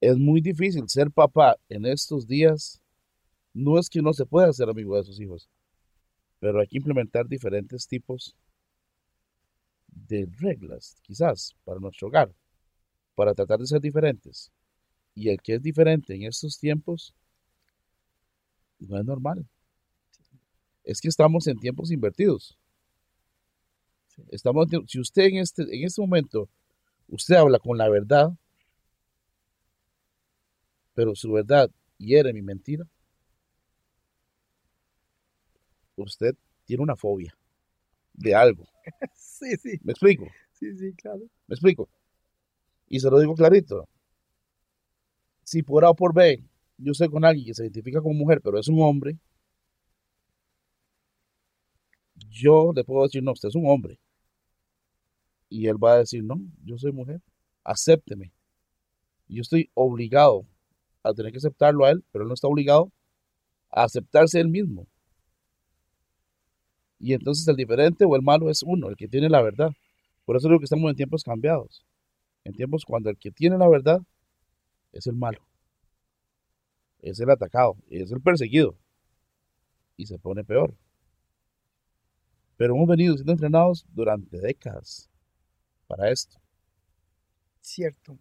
Es 0.01 0.17
muy 0.17 0.41
difícil 0.41 0.89
ser 0.89 1.11
papá 1.11 1.57
en 1.69 1.85
estos 1.85 2.27
días. 2.27 2.81
No 3.53 3.79
es 3.79 3.91
que 3.91 4.01
no 4.01 4.13
se 4.13 4.25
pueda 4.25 4.53
ser 4.53 4.69
amigo 4.69 4.97
de 4.97 5.03
sus 5.03 5.21
hijos, 5.21 5.49
pero 6.41 6.61
hay 6.61 6.67
que 6.67 6.79
implementar 6.79 7.27
diferentes 7.27 7.87
tipos 7.87 8.37
de 9.89 10.29
reglas, 10.39 10.97
quizás, 11.03 11.57
para 11.65 11.81
nuestro 11.81 12.09
hogar, 12.09 12.33
para 13.15 13.35
tratar 13.35 13.59
de 13.59 13.67
ser 13.67 13.81
diferentes. 13.81 14.51
Y 15.15 15.31
el 15.31 15.41
que 15.41 15.55
es 15.55 15.63
diferente 15.63 16.15
en 16.15 16.23
estos 16.25 16.59
tiempos 16.59 17.15
no 18.79 18.99
es 18.99 19.05
normal. 19.05 19.47
Es 20.85 21.01
que 21.01 21.09
estamos 21.09 21.47
en 21.49 21.59
tiempos 21.59 21.91
invertidos. 21.91 22.57
Estamos, 24.31 24.69
si 24.87 25.01
usted 25.01 25.25
en 25.25 25.39
este, 25.39 25.63
en 25.63 25.85
este 25.85 26.01
momento, 26.01 26.49
usted 27.09 27.35
habla 27.35 27.59
con 27.59 27.77
la 27.77 27.89
verdad, 27.89 28.33
pero 30.95 31.15
su 31.15 31.31
verdad 31.31 31.71
hiere 31.99 32.33
mi 32.33 32.43
mentira, 32.43 32.87
usted 36.03 36.35
tiene 36.65 36.83
una 36.83 36.97
fobia 36.97 37.37
de 38.15 38.35
algo. 38.35 38.65
Sí, 39.15 39.57
sí. 39.57 39.79
¿Me 39.85 39.93
explico? 39.93 40.27
Sí, 40.53 40.77
sí, 40.77 40.93
claro. 40.95 41.21
¿Me 41.47 41.55
explico? 41.55 41.89
Y 42.89 42.99
se 43.01 43.09
lo 43.11 43.21
digo 43.21 43.35
clarito. 43.35 43.89
Si 45.45 45.63
por 45.63 45.85
A 45.85 45.91
o 45.91 45.95
por 45.97 46.15
B 46.15 46.43
yo 46.79 46.93
estoy 46.93 47.09
con 47.09 47.25
alguien 47.25 47.47
que 47.47 47.55
se 47.55 47.65
identifica 47.65 48.01
como 48.01 48.15
mujer, 48.15 48.41
pero 48.43 48.59
es 48.59 48.69
un 48.69 48.81
hombre, 48.81 49.19
yo 52.31 52.73
le 52.75 52.85
puedo 52.85 53.03
decir, 53.03 53.23
no, 53.23 53.33
usted 53.33 53.49
es 53.49 53.55
un 53.55 53.69
hombre. 53.69 53.99
Y 55.51 55.67
él 55.67 55.83
va 55.83 55.95
a 55.95 55.99
decir, 55.99 56.23
no, 56.23 56.41
yo 56.65 56.79
soy 56.79 56.93
mujer, 56.93 57.21
acépteme. 57.65 58.33
Yo 59.29 59.43
estoy 59.43 59.71
obligado 59.75 60.47
a 61.03 61.15
tener 61.15 61.33
que 61.33 61.39
aceptarlo 61.39 61.85
a 61.85 61.91
él, 61.91 62.05
pero 62.13 62.25
él 62.25 62.29
no 62.29 62.35
está 62.35 62.49
obligado 62.49 62.93
a 63.71 63.85
aceptarse 63.85 64.41
él 64.41 64.49
mismo. 64.49 64.87
Y 66.99 67.13
entonces 67.13 67.47
el 67.49 67.57
diferente 67.57 68.05
o 68.05 68.17
el 68.17 68.23
malo 68.23 68.51
es 68.51 68.63
uno, 68.63 68.89
el 68.89 68.97
que 68.97 69.09
tiene 69.09 69.29
la 69.29 69.43
verdad. 69.43 69.71
Por 70.25 70.37
eso 70.37 70.49
digo 70.49 70.59
que 70.59 70.65
estamos 70.65 70.91
en 70.91 70.97
tiempos 70.97 71.23
cambiados. 71.23 71.85
En 72.45 72.55
tiempos 72.55 72.85
cuando 72.85 73.11
el 73.11 73.19
que 73.19 73.31
tiene 73.31 73.59
la 73.59 73.69
verdad 73.69 74.01
es 74.93 75.07
el 75.07 75.15
malo. 75.15 75.41
Es 77.01 77.21
el 77.21 77.31
atacado, 77.31 77.77
es 77.91 78.11
el 78.11 78.21
perseguido. 78.21 78.77
Y 79.97 80.07
se 80.07 80.19
pone 80.19 80.45
peor. 80.45 80.75
Pero 82.57 82.75
hemos 82.75 82.89
venido 82.89 83.15
siendo 83.15 83.33
entrenados 83.33 83.87
durante 83.93 84.41
décadas 84.41 85.09
para 85.87 86.11
esto. 86.11 86.39
Cierto. 87.61 88.19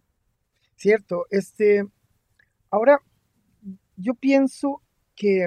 Cierto. 0.76 1.26
Este, 1.30 1.84
Ahora, 2.70 3.00
yo 3.96 4.14
pienso 4.14 4.82
que 5.16 5.46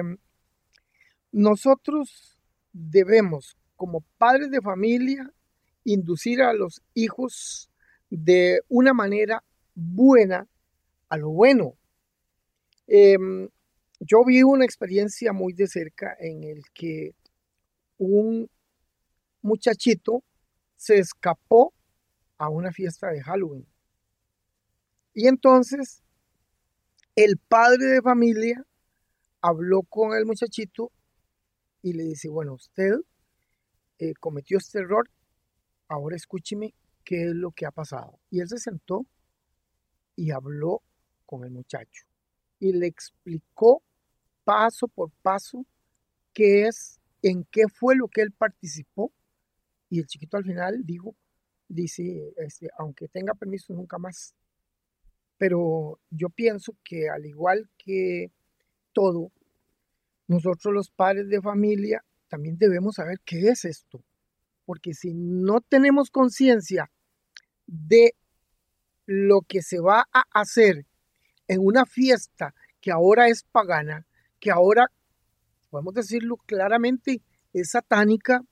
nosotros 1.30 2.31
debemos, 2.72 3.56
como 3.76 4.00
padres 4.18 4.50
de 4.50 4.60
familia, 4.60 5.30
inducir 5.84 6.42
a 6.42 6.52
los 6.52 6.82
hijos 6.94 7.70
de 8.10 8.60
una 8.68 8.92
manera 8.92 9.42
buena 9.74 10.46
a 11.08 11.16
lo 11.16 11.30
bueno. 11.30 11.76
Em, 12.86 13.48
yo 14.00 14.24
vi 14.24 14.42
una 14.42 14.64
experiencia 14.64 15.32
muy 15.32 15.52
de 15.52 15.66
cerca 15.66 16.16
en 16.18 16.44
el 16.44 16.62
que 16.74 17.14
un 17.98 18.48
muchachito 19.40 20.22
se 20.76 20.98
escapó 20.98 21.72
a 22.38 22.48
una 22.48 22.72
fiesta 22.72 23.08
de 23.08 23.22
Halloween. 23.22 23.66
Y 25.14 25.28
entonces 25.28 26.02
el 27.14 27.36
padre 27.36 27.86
de 27.86 28.02
familia 28.02 28.64
habló 29.40 29.82
con 29.82 30.16
el 30.16 30.24
muchachito 30.24 30.90
y 31.82 31.92
le 31.92 32.04
dice, 32.04 32.28
bueno, 32.28 32.54
usted 32.54 32.94
eh, 33.98 34.14
cometió 34.20 34.58
este 34.58 34.78
error, 34.78 35.10
ahora 35.88 36.16
escúcheme 36.16 36.74
qué 37.04 37.24
es 37.26 37.34
lo 37.34 37.50
que 37.50 37.66
ha 37.66 37.70
pasado. 37.70 38.18
Y 38.30 38.40
él 38.40 38.48
se 38.48 38.58
sentó 38.58 39.04
y 40.16 40.30
habló 40.30 40.82
con 41.26 41.44
el 41.44 41.50
muchacho 41.50 42.04
y 42.62 42.72
le 42.72 42.86
explicó 42.86 43.82
paso 44.44 44.86
por 44.86 45.10
paso 45.22 45.66
qué 46.32 46.66
es, 46.68 47.00
en 47.22 47.44
qué 47.50 47.64
fue 47.68 47.96
lo 47.96 48.06
que 48.06 48.22
él 48.22 48.30
participó. 48.30 49.12
Y 49.90 49.98
el 49.98 50.06
chiquito 50.06 50.36
al 50.36 50.44
final 50.44 50.82
dijo, 50.84 51.16
dice, 51.68 52.32
este, 52.36 52.68
aunque 52.78 53.08
tenga 53.08 53.34
permiso, 53.34 53.72
nunca 53.74 53.98
más. 53.98 54.34
Pero 55.38 55.98
yo 56.10 56.28
pienso 56.28 56.76
que 56.84 57.08
al 57.08 57.26
igual 57.26 57.68
que 57.76 58.30
todo, 58.92 59.32
nosotros 60.32 60.72
los 60.72 60.90
padres 60.90 61.28
de 61.28 61.42
familia 61.42 62.02
también 62.28 62.56
debemos 62.56 62.94
saber 62.94 63.20
qué 63.24 63.50
es 63.50 63.66
esto. 63.66 64.02
Porque 64.64 64.94
si 64.94 65.12
no 65.12 65.60
tenemos 65.60 66.10
conciencia 66.10 66.90
de 67.66 68.14
lo 69.04 69.42
que 69.42 69.60
se 69.60 69.80
va 69.80 70.08
a 70.12 70.24
hacer 70.32 70.86
en 71.48 71.60
una 71.60 71.84
fiesta 71.84 72.54
que 72.80 72.90
ahora 72.90 73.28
es 73.28 73.44
pagana, 73.44 74.06
que 74.40 74.50
ahora, 74.50 74.86
podemos 75.68 75.92
decirlo 75.92 76.38
claramente, 76.38 77.20
es 77.52 77.70
satánica, 77.70 78.42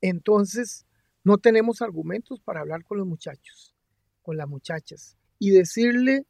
entonces 0.00 0.86
no 1.22 1.38
tenemos 1.38 1.82
argumentos 1.82 2.40
para 2.40 2.60
hablar 2.60 2.84
con 2.84 2.98
los 2.98 3.06
muchachos, 3.06 3.74
con 4.22 4.36
las 4.36 4.48
muchachas 4.48 5.16
y 5.38 5.50
decirle, 5.50 6.26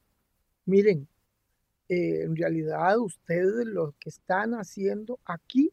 miren, 0.66 1.08
eh, 1.94 2.22
en 2.22 2.36
realidad 2.36 2.98
ustedes 2.98 3.66
lo 3.66 3.94
que 4.00 4.10
están 4.10 4.54
haciendo 4.54 5.20
aquí 5.24 5.72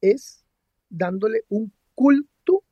es 0.00 0.44
dándole 0.88 1.42
un 1.48 1.72
culto 1.94 2.62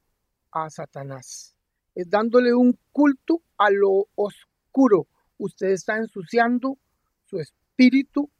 a 0.50 0.70
Satanás, 0.70 1.56
es 1.94 2.08
dándole 2.08 2.54
un 2.54 2.78
culto 2.92 3.42
a 3.58 3.70
lo 3.70 4.08
oscuro. 4.14 5.06
Usted 5.38 5.68
está 5.68 5.96
ensuciando 5.96 6.78
su 7.24 7.40
espíritu 7.40 8.30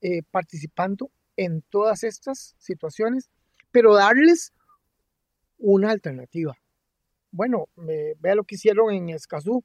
eh, 0.00 0.22
participando 0.30 1.10
en 1.36 1.62
todas 1.62 2.04
estas 2.04 2.54
situaciones, 2.58 3.30
pero 3.70 3.94
darles 3.94 4.52
una 5.58 5.90
alternativa. 5.90 6.54
Bueno, 7.30 7.68
vea 7.76 8.34
lo 8.34 8.44
que 8.44 8.54
hicieron 8.56 8.92
en 8.92 9.08
Escazú 9.10 9.64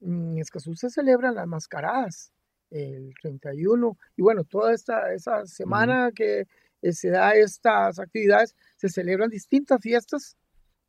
en 0.00 0.38
Escazú 0.38 0.74
se 0.74 0.90
celebran 0.90 1.34
las 1.34 1.46
mascaradas 1.46 2.32
el 2.70 3.14
31 3.22 3.96
y 4.16 4.22
bueno, 4.22 4.44
toda 4.44 4.74
esta 4.74 5.12
esa 5.14 5.46
semana 5.46 6.12
que 6.14 6.46
eh, 6.82 6.92
se 6.92 7.10
da 7.10 7.32
estas 7.32 7.98
actividades, 7.98 8.54
se 8.76 8.88
celebran 8.88 9.30
distintas 9.30 9.80
fiestas 9.80 10.36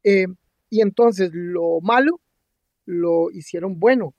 eh, 0.04 0.28
y 0.70 0.82
entonces 0.82 1.32
lo 1.34 1.80
malo 1.82 2.22
lo 2.86 3.32
hicieron 3.32 3.80
bueno. 3.80 4.16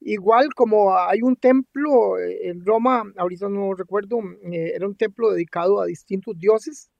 Igual 0.00 0.54
como 0.54 0.96
hay 0.96 1.22
un 1.22 1.36
templo 1.36 2.18
eh, 2.18 2.48
en 2.48 2.64
Roma, 2.64 3.02
ahorita 3.16 3.48
no 3.48 3.74
recuerdo, 3.74 4.20
eh, 4.44 4.72
era 4.74 4.86
un 4.86 4.96
templo 4.96 5.32
dedicado 5.32 5.80
a 5.80 5.86
distintos 5.86 6.38
dioses. 6.38 6.90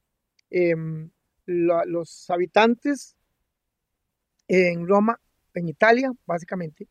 Em, 0.50 1.11
los 1.47 2.29
habitantes 2.31 3.15
en 4.49 4.88
Roma, 4.88 5.21
en 5.55 5.69
Italia, 5.69 6.12
básicamente, 6.26 6.88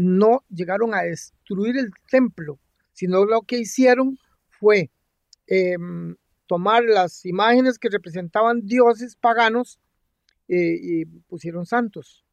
no 0.00 0.44
llegaron 0.48 0.94
a 0.94 1.02
destruir 1.02 1.76
el 1.76 1.90
templo, 2.10 2.58
sino 2.92 3.26
lo 3.26 3.42
que 3.42 3.58
hicieron 3.58 4.18
fue 4.48 4.90
em, 5.46 6.16
tomar 6.46 6.84
las 6.84 7.26
imágenes 7.26 7.78
que 7.78 7.90
representaban 7.90 8.64
dioses 8.64 9.16
paganos 9.16 9.78
eh, 10.48 10.78
y 10.80 11.04
pusieron 11.04 11.66
santos. 11.66 12.24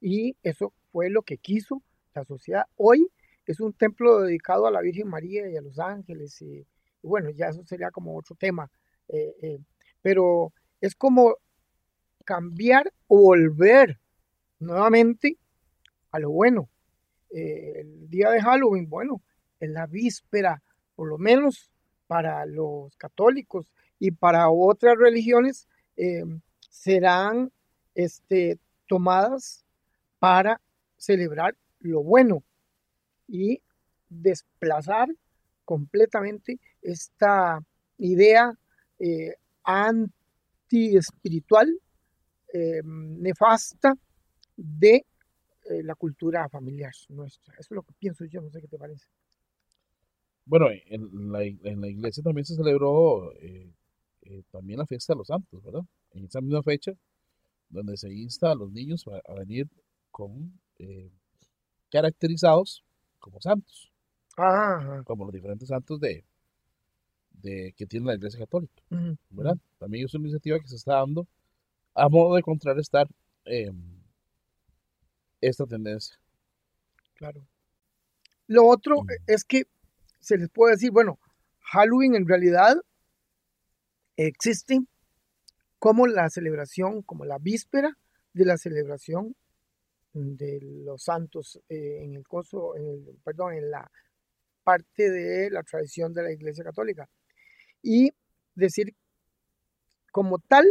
Y 0.00 0.36
eso 0.44 0.72
fue 0.92 1.10
lo 1.10 1.22
que 1.22 1.38
quiso 1.38 1.82
la 2.14 2.24
sociedad. 2.24 2.64
Hoy 2.76 3.08
es 3.44 3.58
un 3.58 3.72
templo 3.72 4.20
dedicado 4.22 4.68
a 4.68 4.70
la 4.70 4.80
Virgen 4.80 5.08
María 5.08 5.50
y 5.50 5.56
a 5.56 5.62
los 5.62 5.80
ángeles. 5.80 6.40
Y, 6.42 6.64
bueno, 7.02 7.30
ya 7.30 7.48
eso 7.48 7.64
sería 7.64 7.90
como 7.90 8.16
otro 8.16 8.36
tema. 8.36 8.70
Eh, 9.08 9.34
eh, 9.42 9.58
pero 10.00 10.52
es 10.80 10.94
como 10.94 11.36
cambiar 12.24 12.92
o 13.08 13.18
volver 13.20 13.98
nuevamente 14.60 15.38
a 16.12 16.20
lo 16.20 16.30
bueno. 16.30 16.68
El 17.30 18.08
día 18.08 18.30
de 18.30 18.40
Halloween, 18.40 18.88
bueno, 18.88 19.22
en 19.60 19.74
la 19.74 19.86
víspera, 19.86 20.62
por 20.94 21.08
lo 21.08 21.18
menos 21.18 21.70
para 22.06 22.46
los 22.46 22.96
católicos 22.96 23.72
y 23.98 24.10
para 24.10 24.48
otras 24.50 24.96
religiones, 24.96 25.68
serán 26.68 27.50
este, 27.94 28.58
tomadas 28.86 29.64
para 30.18 30.60
celebrar 30.96 31.54
lo 31.80 32.02
bueno 32.02 32.42
y 33.28 33.60
desplazar 34.08 35.08
completamente 35.64 36.58
esta 36.82 37.62
idea 37.98 38.52
eh, 38.98 39.34
anti-espiritual, 39.64 41.80
eh, 42.52 42.82
nefasta 42.84 43.96
de 44.56 45.04
eh, 45.70 45.82
la 45.82 45.94
cultura 45.94 46.48
familiar 46.48 46.92
nuestra. 47.08 47.54
Eso 47.54 47.68
es 47.70 47.76
lo 47.76 47.82
que 47.82 47.92
pienso 47.98 48.24
yo, 48.24 48.40
no 48.40 48.50
sé 48.50 48.60
qué 48.60 48.68
te 48.68 48.78
parece. 48.78 49.06
Bueno, 50.44 50.66
en 50.70 51.32
la, 51.32 51.42
en 51.42 51.80
la 51.80 51.88
iglesia 51.88 52.22
también 52.22 52.44
se 52.44 52.54
celebró 52.54 53.32
también 54.52 54.78
la 54.78 54.86
fiesta 54.86 55.12
de 55.12 55.18
los 55.18 55.26
santos, 55.26 55.62
¿verdad? 55.62 55.82
En 56.12 56.24
esa 56.24 56.40
misma 56.40 56.62
fecha 56.62 56.92
donde 57.68 57.96
se 57.96 58.12
insta 58.12 58.52
a 58.52 58.54
los 58.54 58.72
niños 58.72 59.04
a, 59.08 59.34
venir 59.34 59.68
con 60.10 60.52
eh, 60.78 61.10
caracterizados 61.90 62.84
como 63.18 63.40
santos, 63.40 63.92
como 65.04 65.24
los 65.24 65.34
diferentes 65.34 65.68
santos 65.68 66.00
de, 66.00 66.24
de 67.32 67.74
que 67.76 67.86
tiene 67.86 68.06
la 68.06 68.14
Iglesia 68.14 68.40
Católica, 68.40 68.82
¿verdad? 69.30 69.56
También 69.78 70.04
es 70.04 70.14
una 70.14 70.24
iniciativa 70.24 70.60
que 70.60 70.68
se 70.68 70.76
está 70.76 70.94
dando 70.94 71.26
a 71.94 72.08
modo 72.08 72.36
de 72.36 72.42
contrarrestar 72.42 73.08
eh, 73.46 73.72
esta 75.40 75.66
tendencia. 75.66 76.18
Claro. 77.14 77.46
Lo 78.46 78.66
otro 78.66 79.02
es 79.26 79.44
que 79.44 79.66
se 80.20 80.36
les 80.36 80.48
puede 80.48 80.74
decir, 80.74 80.90
bueno, 80.90 81.18
Halloween 81.60 82.14
en 82.14 82.28
realidad 82.28 82.76
existe 84.16 84.80
como 85.78 86.06
la 86.06 86.30
celebración, 86.30 87.02
como 87.02 87.24
la 87.24 87.38
víspera 87.38 87.96
de 88.32 88.44
la 88.44 88.56
celebración 88.56 89.34
de 90.12 90.60
los 90.62 91.04
santos 91.04 91.60
eh, 91.68 92.02
en 92.02 92.14
el 92.14 92.26
coso, 92.26 92.76
en 92.76 93.04
perdón, 93.22 93.54
en 93.54 93.70
la 93.70 93.90
parte 94.64 95.10
de 95.10 95.50
la 95.50 95.62
tradición 95.62 96.12
de 96.12 96.22
la 96.22 96.32
Iglesia 96.32 96.64
Católica. 96.64 97.08
Y 97.82 98.10
decir 98.54 98.94
como 100.10 100.38
tal, 100.38 100.66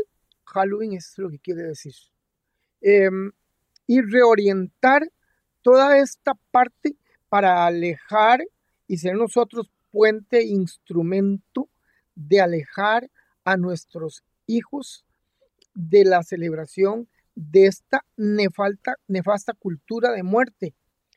Halloween 0.46 0.94
es 0.94 1.14
lo 1.18 1.30
que 1.30 1.40
quiere 1.40 1.64
decir. 1.64 1.94
Em, 2.82 3.32
y 3.88 4.02
reorientar 4.02 5.10
toda 5.62 5.98
esta 5.98 6.34
parte 6.52 6.96
para 7.30 7.66
alejar 7.66 8.44
y 8.88 8.98
ser 8.98 9.16
nosotros 9.16 9.72
puente, 9.92 10.44
instrumento 10.44 11.70
de 12.16 12.42
alejar 12.42 13.10
a 13.44 13.58
nuestros 13.58 14.24
hijos 14.48 15.06
de 15.74 16.06
la 16.06 16.24
celebración 16.24 17.08
de 17.36 17.66
esta 17.68 18.06
nefasta 18.18 19.54
cultura 19.54 20.12
de 20.12 20.24
muerte. 20.24 20.74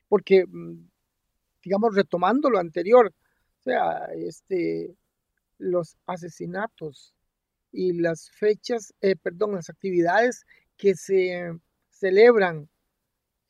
Porque, 0.09 0.45
mm, 0.47 0.89
digamos, 1.63 1.95
retomando 1.95 2.51
lo 2.51 2.59
anterior, 2.59 3.13
o 3.61 3.63
sea, 3.63 4.07
este, 4.17 4.97
los 5.59 5.97
asesinatos 6.07 7.15
y 7.73 7.93
las 7.93 8.31
fechas, 8.31 8.95
eh, 9.01 9.17
perdón, 9.17 9.55
las 9.55 9.69
actividades 9.69 10.47
que 10.77 10.95
se 10.95 11.53
celebran 11.99 12.69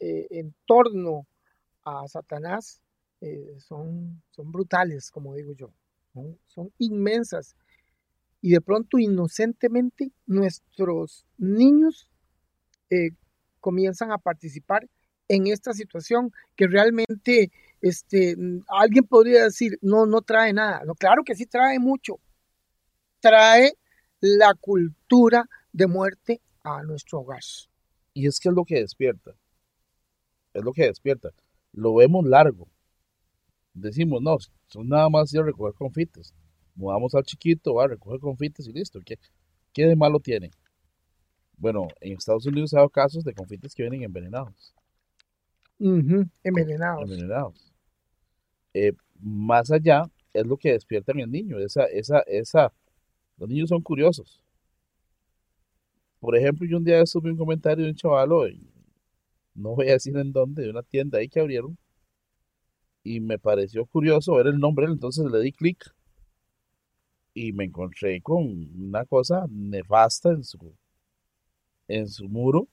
eh, 0.01 0.27
en 0.31 0.55
torno 0.67 1.27
a 1.85 2.07
Satanás 2.09 2.81
eh, 3.21 3.57
son, 3.59 4.23
son 4.31 4.53
brutales, 4.53 5.11
como 5.11 5.35
digo 5.35 5.53
yo, 5.55 5.71
son 6.47 6.73
inmensas 6.79 7.57
y 8.41 8.51
de 8.51 8.61
pronto 8.61 8.99
inocentemente 8.99 10.13
nuestros 10.27 11.25
niños 11.37 12.09
eh, 12.91 13.11
comienzan 13.61 14.13
a 14.13 14.19
participar 14.19 14.89
en 15.29 15.47
esta 15.47 15.73
situación 15.73 16.33
que 16.57 16.67
realmente 16.67 17.51
este, 17.81 18.37
alguien 18.69 19.05
podría 19.05 19.45
decir, 19.45 19.79
no, 19.83 20.07
no 20.07 20.23
trae 20.23 20.53
nada. 20.53 20.85
No, 20.85 20.95
claro 20.95 21.23
que 21.23 21.35
sí 21.35 21.47
trae 21.47 21.79
mucho. 21.79 22.19
Trae 23.21 23.75
la 24.21 24.55
cultura 24.55 25.45
de 25.73 25.87
muerte 25.87 26.41
a 26.63 26.83
nuestro 26.83 27.21
hogar. 27.21 27.43
Y 28.19 28.27
es 28.27 28.41
que 28.41 28.49
es 28.49 28.55
lo 28.55 28.65
que 28.65 28.81
despierta. 28.81 29.35
Es 30.53 30.65
lo 30.65 30.73
que 30.73 30.87
despierta. 30.87 31.31
Lo 31.73 31.95
vemos 31.95 32.25
largo. 32.25 32.69
Decimos, 33.75 34.21
no, 34.23 34.37
son 34.67 34.89
nada 34.89 35.09
más 35.09 35.33
ir 35.33 35.41
a 35.41 35.45
recoger 35.45 35.75
confites 35.75 36.35
mudamos 36.79 37.15
al 37.15 37.25
chiquito, 37.25 37.75
va, 37.75 37.85
a 37.85 37.89
recoger 37.89 38.21
confites 38.21 38.67
y 38.69 38.73
listo. 38.73 39.01
¿Qué, 39.05 39.19
¿Qué 39.73 39.87
de 39.87 39.97
malo 39.97 40.21
tiene? 40.21 40.51
Bueno, 41.57 41.89
en 42.01 42.13
Estados 42.13 42.47
Unidos 42.47 42.73
ha 42.73 42.79
dado 42.79 42.89
casos 42.89 43.25
de 43.25 43.35
confites 43.35 43.75
que 43.75 43.83
vienen 43.83 44.05
envenenados. 44.05 44.73
Envenenados. 46.45 47.03
Envenenados. 47.03 47.73
Eh, 48.73 48.93
más 49.21 49.71
allá 49.73 50.05
es 50.33 50.47
lo 50.47 50.57
que 50.57 50.73
despierta 50.73 51.13
en 51.13 51.21
el 51.21 51.31
niño. 51.31 51.59
Esa, 51.59 51.85
esa, 51.87 52.21
esa. 52.21 52.73
Los 53.37 53.49
niños 53.49 53.69
son 53.69 53.83
curiosos. 53.83 54.41
Por 56.21 56.37
ejemplo, 56.37 56.67
yo 56.67 56.79
un 56.79 56.85
día 56.85 57.05
subí 57.07 57.31
un 57.31 57.37
comentario 57.37 57.85
de 57.85 57.91
un 57.91 57.97
chaval, 57.97 58.31
no 59.55 59.75
voy 59.75 59.89
a 59.89 59.93
decir 59.93 60.17
en 60.17 60.33
dónde, 60.33 60.65
de 60.65 60.71
una 60.71 60.83
tienda 60.83 61.19
ahí 61.19 61.29
que 61.29 61.41
abrieron, 61.41 61.77
y 63.03 63.21
me 63.21 63.39
pareció 63.39 63.87
curioso 63.87 64.35
ver 64.35 64.49
el 64.49 64.59
nombre, 64.59 64.87
entonces 64.87 65.31
le 65.31 65.41
di 65.41 65.53
clic 65.53 65.95
y 67.35 67.53
me 67.53 67.65
encontré 67.65 68.21
con 68.21 68.69
una 68.77 69.05
cosa 69.05 69.47
nefasta 69.49 70.31
en 70.31 70.43
su, 70.43 70.59
en 71.87 72.09
su 72.09 72.29
muro, 72.29 72.67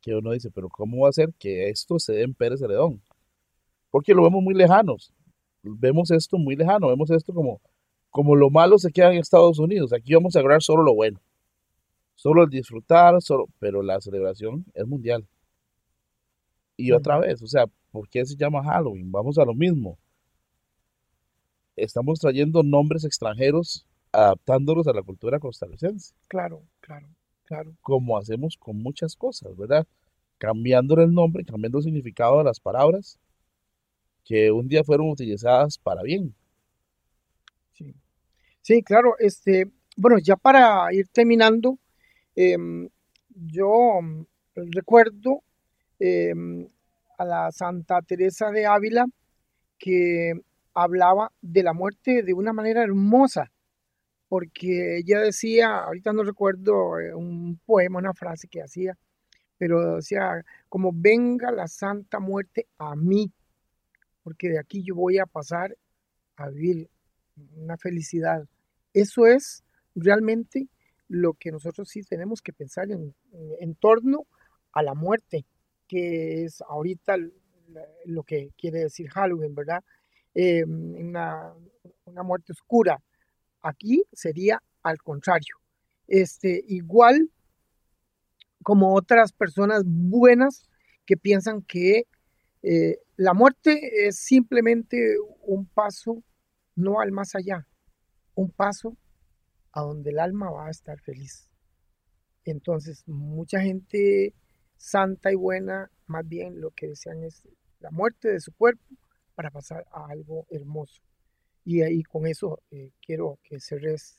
que 0.00 0.14
uno 0.14 0.32
dice, 0.32 0.50
pero 0.50 0.68
¿cómo 0.68 1.04
va 1.04 1.08
a 1.08 1.12
ser 1.12 1.32
que 1.38 1.68
esto 1.68 1.98
se 1.98 2.12
dé 2.12 2.22
en 2.22 2.34
Pérez 2.34 2.60
Celedón? 2.60 3.00
Porque 3.90 4.12
lo 4.12 4.24
vemos 4.24 4.42
muy 4.42 4.54
lejanos, 4.54 5.12
vemos 5.62 6.10
esto 6.10 6.36
muy 6.36 6.56
lejano, 6.56 6.88
vemos 6.88 7.10
esto 7.10 7.32
como, 7.32 7.60
como 8.10 8.34
lo 8.34 8.50
malo 8.50 8.78
se 8.78 8.90
queda 8.90 9.12
en 9.12 9.18
Estados 9.18 9.58
Unidos, 9.60 9.92
aquí 9.92 10.12
vamos 10.12 10.34
a 10.34 10.40
lograr 10.40 10.60
solo 10.60 10.82
lo 10.82 10.94
bueno, 10.94 11.20
solo 12.24 12.44
el 12.44 12.48
disfrutar, 12.48 13.20
solo, 13.20 13.48
pero 13.58 13.82
la 13.82 14.00
celebración 14.00 14.64
es 14.72 14.86
mundial. 14.86 15.26
Y 16.74 16.90
otra 16.92 17.18
vez, 17.18 17.42
o 17.42 17.46
sea, 17.46 17.66
¿por 17.92 18.08
qué 18.08 18.24
se 18.24 18.34
llama 18.34 18.64
Halloween? 18.64 19.12
Vamos 19.12 19.36
a 19.36 19.44
lo 19.44 19.52
mismo 19.52 19.98
estamos 21.76 22.20
trayendo 22.20 22.62
nombres 22.62 23.04
extranjeros, 23.04 23.86
adaptándolos 24.12 24.86
a 24.86 24.92
la 24.92 25.02
cultura 25.02 25.38
costarricense. 25.38 26.14
Claro, 26.28 26.62
claro, 26.80 27.08
claro. 27.44 27.74
Como 27.82 28.16
hacemos 28.16 28.56
con 28.56 28.80
muchas 28.82 29.16
cosas, 29.16 29.56
¿verdad? 29.56 29.86
Cambiándole 30.38 31.04
el 31.04 31.12
nombre, 31.12 31.44
cambiando 31.44 31.78
el 31.78 31.84
significado 31.84 32.38
de 32.38 32.44
las 32.44 32.60
palabras 32.60 33.18
que 34.24 34.50
un 34.50 34.68
día 34.68 34.84
fueron 34.84 35.10
utilizadas 35.10 35.76
para 35.78 36.02
bien. 36.02 36.34
Sí, 37.72 37.94
sí 38.62 38.82
claro. 38.82 39.16
Este, 39.18 39.70
bueno, 39.96 40.18
ya 40.18 40.36
para 40.36 40.92
ir 40.94 41.08
terminando, 41.08 41.78
em, 42.36 42.88
yo 43.28 44.00
mm, 44.00 44.26
recuerdo 44.72 45.42
em, 45.98 46.68
a 47.18 47.24
la 47.24 47.52
Santa 47.52 48.02
Teresa 48.02 48.50
de 48.50 48.66
Ávila 48.66 49.06
que 49.78 50.34
hablaba 50.74 51.32
de 51.40 51.62
la 51.62 51.72
muerte 51.72 52.22
de 52.22 52.34
una 52.34 52.52
manera 52.52 52.82
hermosa, 52.82 53.50
porque 54.28 54.98
ella 54.98 55.20
decía, 55.20 55.78
ahorita 55.78 56.12
no 56.12 56.24
recuerdo 56.24 56.98
eh, 56.98 57.14
un 57.14 57.60
poema, 57.64 57.98
una 57.98 58.14
frase 58.14 58.48
que 58.48 58.62
hacía, 58.62 58.96
pero 59.58 59.96
decía, 59.96 60.44
como 60.68 60.90
venga 60.92 61.52
la 61.52 61.68
santa 61.68 62.18
muerte 62.18 62.66
a 62.78 62.96
mí, 62.96 63.32
porque 64.22 64.48
de 64.48 64.58
aquí 64.58 64.82
yo 64.82 64.94
voy 64.94 65.18
a 65.18 65.26
pasar 65.26 65.76
a 66.36 66.48
vivir 66.48 66.88
una 67.56 67.76
felicidad. 67.76 68.46
Eso 68.92 69.26
es 69.26 69.62
realmente 69.94 70.66
lo 71.08 71.34
que 71.34 71.50
nosotros 71.50 71.88
sí 71.88 72.02
tenemos 72.02 72.40
que 72.42 72.52
pensar 72.52 72.88
en, 72.90 73.74
torno 73.76 74.26
a 74.72 74.82
la 74.82 74.94
muerte, 74.94 75.44
que 75.86 76.44
es 76.44 76.62
ahorita 76.62 77.16
lo 78.06 78.22
que 78.22 78.50
quiere 78.56 78.80
decir 78.80 79.08
Halloween, 79.10 79.54
¿verdad? 79.54 79.82
Eh, 80.34 80.64
una, 80.64 81.52
una, 82.04 82.22
muerte 82.22 82.52
oscura. 82.52 83.00
Aquí 83.60 84.04
sería 84.12 84.62
al 84.82 84.98
contrario. 84.98 85.56
Este, 86.06 86.62
igual 86.68 87.30
como 88.62 88.94
otras 88.94 89.32
personas 89.32 89.82
buenas 89.84 90.68
que 91.06 91.16
piensan 91.16 91.62
que 91.62 92.04
eh, 92.62 92.98
la 93.16 93.34
muerte 93.34 94.06
es 94.06 94.18
simplemente 94.18 95.16
un 95.42 95.66
paso 95.66 96.22
no 96.74 97.00
al 97.00 97.12
más 97.12 97.34
allá, 97.34 97.66
un 98.34 98.50
paso 98.50 98.96
a 99.74 99.80
donde 99.82 100.10
el 100.10 100.20
alma 100.20 100.50
va 100.50 100.68
a 100.68 100.70
estar 100.70 101.00
feliz. 101.00 101.50
Entonces, 102.44 103.02
mucha 103.08 103.60
gente 103.60 104.34
santa 104.76 105.32
y 105.32 105.34
buena, 105.34 105.90
más 106.06 106.26
bien 106.28 106.60
lo 106.60 106.70
que 106.70 106.88
desean 106.88 107.24
es 107.24 107.42
la 107.80 107.90
muerte 107.90 108.28
de 108.28 108.40
su 108.40 108.52
cuerpo 108.52 108.84
para 109.34 109.50
pasar 109.50 109.84
a 109.90 110.06
algo 110.06 110.46
hermoso. 110.50 111.02
Y 111.64 111.82
ahí 111.82 112.02
con 112.04 112.26
eso 112.26 112.62
eh, 112.70 112.92
quiero 113.04 113.40
que 113.42 113.58
cerres 113.58 114.16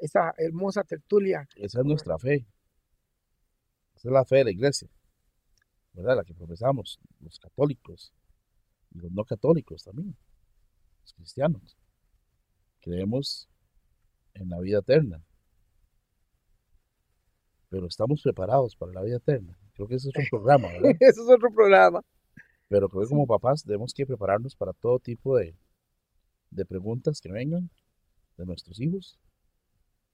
esa 0.00 0.34
hermosa 0.36 0.84
tertulia. 0.84 1.48
Esa 1.56 1.80
es 1.80 1.86
nuestra 1.86 2.18
fe. 2.18 2.46
Esa 3.94 4.08
es 4.08 4.12
la 4.12 4.24
fe 4.24 4.36
de 4.36 4.44
la 4.44 4.50
iglesia, 4.50 4.88
¿verdad? 5.92 6.16
La 6.16 6.24
que 6.24 6.34
profesamos, 6.34 6.98
los 7.20 7.38
católicos 7.38 8.12
y 8.90 8.98
los 8.98 9.10
no 9.12 9.24
católicos 9.24 9.84
también, 9.84 10.14
los 11.00 11.14
cristianos. 11.14 11.78
Creemos 12.80 13.48
en 14.34 14.48
la 14.50 14.60
vida 14.60 14.78
eterna. 14.78 15.22
Pero 17.68 17.86
estamos 17.86 18.22
preparados 18.22 18.76
para 18.76 18.92
la 18.92 19.02
vida 19.02 19.16
eterna. 19.16 19.58
Creo 19.74 19.88
que 19.88 19.96
ese 19.96 20.08
es 20.08 20.14
otro 20.14 20.38
programa, 20.38 20.68
¿verdad? 20.68 20.90
ese 21.00 21.20
es 21.20 21.28
otro 21.28 21.50
programa. 21.52 22.02
Pero 22.68 22.88
creo 22.88 23.02
que 23.02 23.08
como 23.08 23.26
papás 23.26 23.64
debemos 23.64 23.92
que 23.92 24.06
prepararnos 24.06 24.54
para 24.54 24.72
todo 24.72 24.98
tipo 24.98 25.36
de, 25.36 25.56
de 26.50 26.64
preguntas 26.64 27.20
que 27.20 27.32
vengan 27.32 27.70
de 28.36 28.46
nuestros 28.46 28.80
hijos 28.80 29.18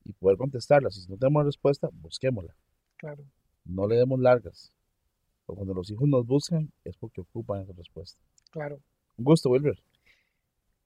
y 0.05 0.13
poder 0.15 0.39
contestarlas. 0.39 0.95
Si 0.95 1.11
no 1.11 1.17
tenemos 1.17 1.45
respuesta, 1.45 1.89
busquémosla. 1.93 2.55
Claro. 2.97 3.25
No 3.65 3.87
le 3.87 3.97
demos 3.97 4.21
largas. 4.21 4.73
Porque 5.45 5.59
cuando 5.59 5.75
los 5.75 5.91
hijos 5.91 6.09
nos 6.09 6.27
buscan 6.27 6.73
es 6.85 6.97
porque 6.97 7.21
ocupan 7.21 7.63
esa 7.63 7.73
respuesta. 7.73 8.21
Claro. 8.51 8.81
Un 9.17 9.25
gusto, 9.25 9.51
Wilber. 9.51 9.83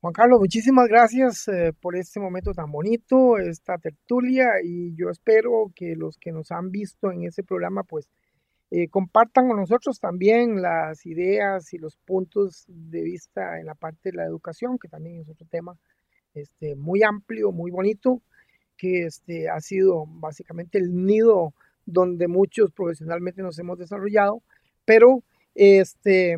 Juan 0.04 0.12
Carlos, 0.12 0.38
muchísimas 0.38 0.86
gracias 0.86 1.48
eh, 1.48 1.72
por 1.80 1.96
este 1.96 2.20
momento 2.20 2.52
tan 2.52 2.70
bonito, 2.70 3.38
esta 3.38 3.78
tertulia, 3.78 4.60
y 4.62 4.94
yo 4.94 5.08
espero 5.08 5.72
que 5.74 5.96
los 5.96 6.18
que 6.18 6.30
nos 6.30 6.52
han 6.52 6.70
visto 6.70 7.10
en 7.10 7.24
ese 7.24 7.42
programa, 7.42 7.84
pues 7.84 8.10
eh, 8.70 8.88
compartan 8.88 9.48
con 9.48 9.56
nosotros 9.56 9.98
también 10.00 10.60
las 10.60 11.06
ideas 11.06 11.72
y 11.72 11.78
los 11.78 11.96
puntos 11.96 12.66
de 12.68 13.02
vista 13.02 13.58
en 13.58 13.64
la 13.64 13.74
parte 13.74 14.10
de 14.10 14.18
la 14.18 14.26
educación, 14.26 14.78
que 14.78 14.88
también 14.88 15.20
es 15.20 15.28
otro 15.30 15.46
tema 15.50 15.74
este, 16.34 16.76
muy 16.76 17.02
amplio, 17.02 17.50
muy 17.50 17.70
bonito, 17.70 18.20
que 18.76 19.06
este, 19.06 19.48
ha 19.48 19.60
sido 19.60 20.04
básicamente 20.06 20.76
el 20.76 21.06
nido 21.06 21.54
donde 21.86 22.28
muchos 22.28 22.72
profesionalmente 22.72 23.40
nos 23.40 23.58
hemos 23.58 23.78
desarrollado, 23.78 24.42
pero 24.84 25.24
este, 25.54 26.36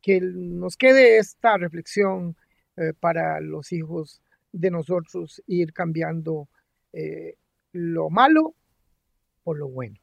que 0.00 0.22
nos 0.22 0.78
quede 0.78 1.18
esta 1.18 1.58
reflexión 1.58 2.34
eh, 2.76 2.92
para 2.98 3.40
los 3.40 3.72
hijos 3.72 4.20
de 4.52 4.70
nosotros 4.70 5.42
ir 5.46 5.72
cambiando 5.72 6.48
eh, 6.92 7.36
lo 7.72 8.10
malo 8.10 8.54
por 9.42 9.58
lo 9.58 9.68
bueno. 9.68 9.96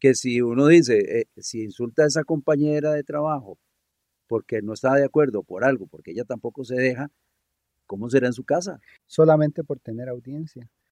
que 0.00 0.14
si 0.14 0.40
uno 0.40 0.66
dice, 0.66 0.98
eh, 0.98 1.26
si 1.36 1.62
insulta 1.62 2.04
a 2.04 2.06
esa 2.06 2.24
compañera 2.24 2.92
de 2.92 3.04
trabajo 3.04 3.58
porque 4.30 4.62
no 4.62 4.74
está 4.74 4.94
de 4.94 5.04
acuerdo 5.04 5.42
por 5.42 5.64
algo, 5.64 5.88
porque 5.88 6.12
ella 6.12 6.22
tampoco 6.22 6.64
se 6.64 6.76
deja, 6.76 7.10
¿cómo 7.84 8.08
será 8.08 8.28
en 8.28 8.32
su 8.32 8.44
casa? 8.44 8.80
Solamente 9.04 9.64
por 9.64 9.80
tener 9.80 10.08
audiencia. 10.08 10.70